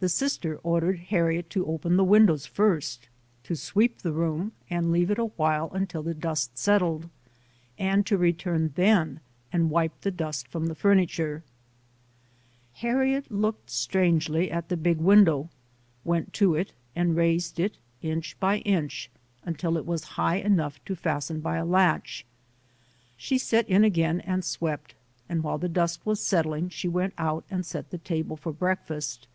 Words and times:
The 0.00 0.08
sister 0.08 0.58
ordered 0.64 0.98
Harriet 0.98 1.50
to 1.50 1.66
open 1.66 1.96
the 1.96 2.02
win 2.02 2.26
dows 2.26 2.46
first, 2.46 3.08
to 3.44 3.54
sweep 3.54 3.98
the 3.98 4.10
room 4.10 4.50
and 4.68 4.90
leave 4.90 5.08
it 5.08 5.20
a 5.20 5.26
while 5.26 5.70
until 5.72 6.02
the 6.02 6.14
dust 6.14 6.58
settled, 6.58 7.08
and 7.78 8.04
to 8.06 8.18
return 8.18 8.72
then 8.74 9.20
and 9.52 9.70
wipe 9.70 10.00
the 10.00 10.10
dust 10.10 10.48
from 10.48 10.66
the 10.66 10.74
furniture. 10.74 11.42
90] 11.42 11.42
UNSUNG 11.42 12.72
HEROES 12.72 12.80
Harriet 12.96 13.30
looked 13.30 13.70
strangely 13.70 14.50
at 14.50 14.68
the 14.68 14.76
big 14.76 14.98
window, 14.98 15.48
went 16.02 16.32
to 16.32 16.56
it 16.56 16.72
and 16.96 17.14
raised 17.14 17.60
it 17.60 17.78
inch 18.02 18.36
by 18.40 18.56
inch 18.58 19.08
until 19.44 19.76
it 19.76 19.86
was 19.86 20.04
high 20.18 20.36
enough 20.38 20.84
to 20.86 20.96
fasten 20.96 21.38
by 21.38 21.56
a 21.56 21.64
latch. 21.64 22.26
She 23.16 23.38
set 23.38 23.68
in 23.68 23.84
again 23.84 24.18
and 24.22 24.44
swept, 24.44 24.96
and 25.28 25.44
while 25.44 25.56
the 25.58 25.68
dust 25.68 26.04
was 26.04 26.18
settling, 26.18 26.68
she 26.70 26.88
went 26.88 27.14
out 27.16 27.44
and 27.48 27.64
set 27.64 27.90
the 27.90 27.98
table 27.98 28.36
for 28.36 28.50
breakfast. 28.52 29.28